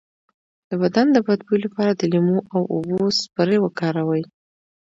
[0.69, 4.23] د بدن د بد بوی لپاره د لیمو او اوبو سپری وکاروئ